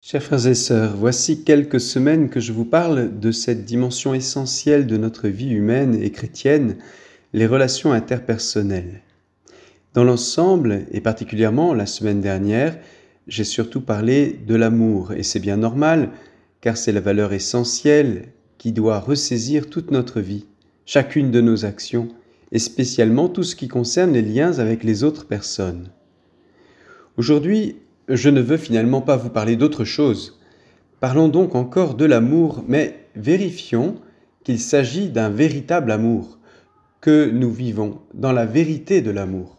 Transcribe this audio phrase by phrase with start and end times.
[0.00, 4.86] Chers frères et sœurs, voici quelques semaines que je vous parle de cette dimension essentielle
[4.86, 6.76] de notre vie humaine et chrétienne,
[7.32, 9.02] les relations interpersonnelles.
[9.94, 12.78] Dans l'ensemble, et particulièrement la semaine dernière,
[13.26, 16.10] j'ai surtout parlé de l'amour, et c'est bien normal,
[16.60, 20.46] car c'est la valeur essentielle qui doit ressaisir toute notre vie,
[20.86, 22.08] chacune de nos actions,
[22.52, 25.90] et spécialement tout ce qui concerne les liens avec les autres personnes.
[27.16, 27.76] Aujourd'hui,
[28.08, 30.40] je ne veux finalement pas vous parler d'autre chose.
[31.00, 33.96] Parlons donc encore de l'amour, mais vérifions
[34.44, 36.38] qu'il s'agit d'un véritable amour,
[37.00, 39.58] que nous vivons dans la vérité de l'amour.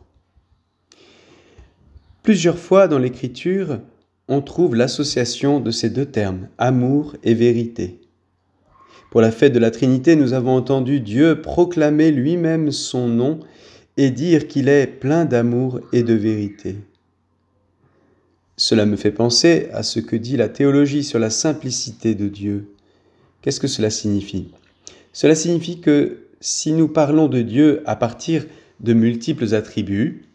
[2.23, 3.79] Plusieurs fois dans l'Écriture,
[4.27, 8.01] on trouve l'association de ces deux termes, amour et vérité.
[9.09, 13.39] Pour la fête de la Trinité, nous avons entendu Dieu proclamer lui-même son nom
[13.97, 16.75] et dire qu'il est plein d'amour et de vérité.
[18.59, 22.73] Cela me fait penser à ce que dit la théologie sur la simplicité de Dieu.
[23.41, 24.49] Qu'est-ce que cela signifie?
[25.13, 28.45] Cela signifie que si nous parlons de Dieu à partir
[28.81, 30.25] de multiples attributs,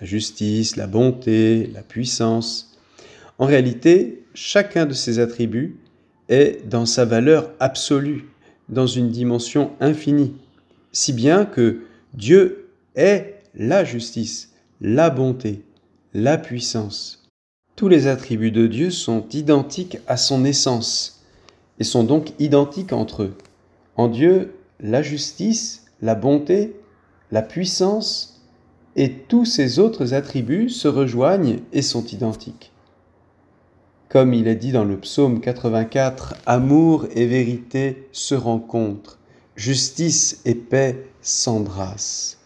[0.00, 2.76] la justice, la bonté, la puissance,
[3.38, 5.76] en réalité, chacun de ces attributs
[6.28, 8.24] est dans sa valeur absolue,
[8.68, 10.34] dans une dimension infinie,
[10.90, 15.62] si bien que Dieu est la justice, la bonté,
[16.12, 17.25] la puissance.
[17.76, 21.22] Tous les attributs de Dieu sont identiques à son essence
[21.78, 23.34] et sont donc identiques entre eux.
[23.96, 26.74] En Dieu, la justice, la bonté,
[27.32, 28.42] la puissance
[28.96, 32.72] et tous ces autres attributs se rejoignent et sont identiques.
[34.08, 39.18] Comme il est dit dans le psaume 84, Amour et vérité se rencontrent,
[39.54, 42.38] justice et paix s'embrassent.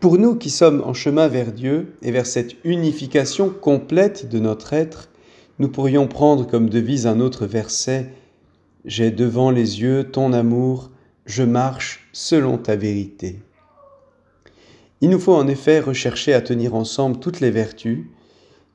[0.00, 4.72] Pour nous qui sommes en chemin vers Dieu et vers cette unification complète de notre
[4.72, 5.10] être,
[5.58, 8.10] nous pourrions prendre comme devise un autre verset
[8.86, 10.90] J'ai devant les yeux ton amour,
[11.26, 13.40] je marche selon ta vérité.
[15.02, 18.06] Il nous faut en effet rechercher à tenir ensemble toutes les vertus,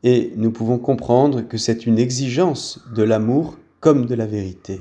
[0.03, 4.80] et nous pouvons comprendre que c'est une exigence de l'amour comme de la vérité.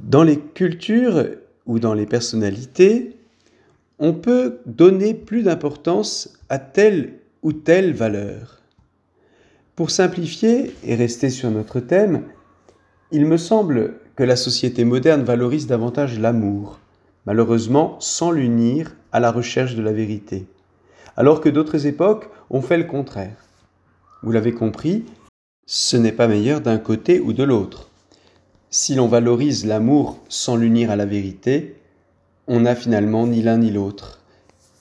[0.00, 1.26] Dans les cultures
[1.66, 3.18] ou dans les personnalités,
[4.04, 8.60] on peut donner plus d'importance à telle ou telle valeur.
[9.76, 12.24] Pour simplifier et rester sur notre thème,
[13.12, 16.80] il me semble que la société moderne valorise davantage l'amour,
[17.26, 20.46] malheureusement sans l'unir à la recherche de la vérité,
[21.16, 23.36] alors que d'autres époques ont fait le contraire.
[24.24, 25.04] Vous l'avez compris,
[25.64, 27.88] ce n'est pas meilleur d'un côté ou de l'autre.
[28.68, 31.76] Si l'on valorise l'amour sans l'unir à la vérité,
[32.46, 34.20] on n'a finalement ni l'un ni l'autre,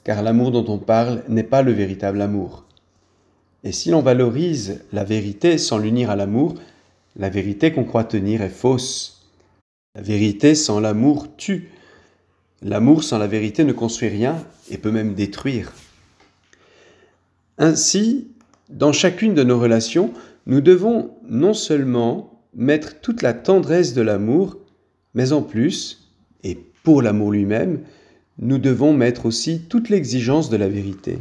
[0.03, 2.66] car l'amour dont on parle n'est pas le véritable amour.
[3.63, 6.55] Et si l'on valorise la vérité sans l'unir à l'amour,
[7.16, 9.29] la vérité qu'on croit tenir est fausse.
[9.95, 11.69] La vérité sans l'amour tue.
[12.63, 15.73] L'amour sans la vérité ne construit rien et peut même détruire.
[17.57, 18.31] Ainsi,
[18.69, 20.13] dans chacune de nos relations,
[20.47, 24.57] nous devons non seulement mettre toute la tendresse de l'amour,
[25.13, 26.09] mais en plus,
[26.44, 27.81] et pour l'amour lui-même,
[28.40, 31.19] nous devons mettre aussi toute l'exigence de la vérité.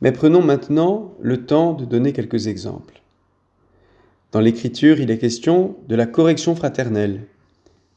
[0.00, 3.02] Mais prenons maintenant le temps de donner quelques exemples.
[4.32, 7.22] Dans l'Écriture, il est question de la correction fraternelle.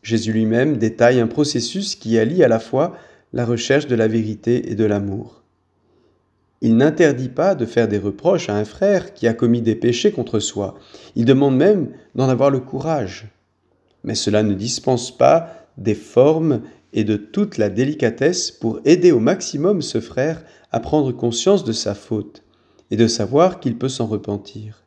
[0.03, 2.95] Jésus lui-même détaille un processus qui allie à la fois
[3.33, 5.43] la recherche de la vérité et de l'amour.
[6.61, 10.11] Il n'interdit pas de faire des reproches à un frère qui a commis des péchés
[10.11, 10.75] contre soi.
[11.15, 13.27] Il demande même d'en avoir le courage.
[14.03, 16.61] Mais cela ne dispense pas des formes
[16.93, 21.71] et de toute la délicatesse pour aider au maximum ce frère à prendre conscience de
[21.71, 22.43] sa faute
[22.91, 24.83] et de savoir qu'il peut s'en repentir.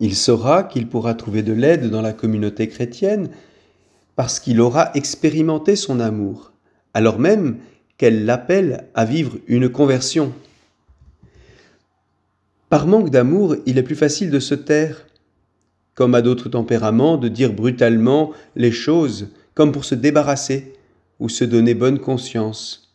[0.00, 3.30] Il saura qu'il pourra trouver de l'aide dans la communauté chrétienne
[4.16, 6.52] parce qu'il aura expérimenté son amour,
[6.92, 7.58] alors même
[7.96, 10.32] qu'elle l'appelle à vivre une conversion.
[12.68, 15.06] Par manque d'amour, il est plus facile de se taire,
[15.94, 20.74] comme à d'autres tempéraments, de dire brutalement les choses comme pour se débarrasser
[21.20, 22.94] ou se donner bonne conscience.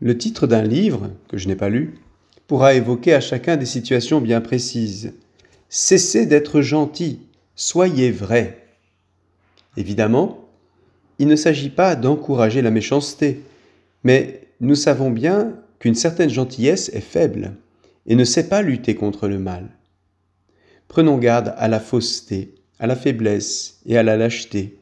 [0.00, 1.98] Le titre d'un livre, que je n'ai pas lu,
[2.46, 5.12] pourra évoquer à chacun des situations bien précises.
[5.68, 7.20] Cessez d'être gentil,
[7.54, 8.66] soyez vrai.
[9.76, 10.48] Évidemment,
[11.18, 13.42] il ne s'agit pas d'encourager la méchanceté,
[14.02, 17.52] mais nous savons bien qu'une certaine gentillesse est faible
[18.06, 19.68] et ne sait pas lutter contre le mal.
[20.88, 24.79] Prenons garde à la fausseté, à la faiblesse et à la lâcheté.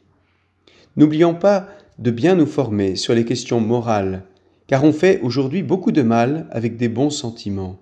[0.98, 1.68] N'oublions pas
[2.00, 4.24] de bien nous former sur les questions morales,
[4.66, 7.78] car on fait aujourd'hui beaucoup de mal avec des bons sentiments.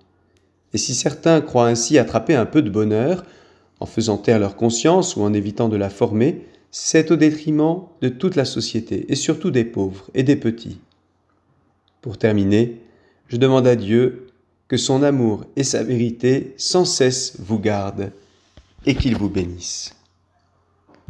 [0.71, 3.25] Et si certains croient ainsi attraper un peu de bonheur,
[3.79, 8.09] en faisant taire leur conscience ou en évitant de la former, c'est au détriment de
[8.09, 10.77] toute la société, et surtout des pauvres et des petits.
[12.01, 12.83] Pour terminer,
[13.29, 14.27] je demande à Dieu
[14.67, 18.11] que son amour et sa vérité sans cesse vous gardent
[18.85, 19.96] et qu'il vous bénisse.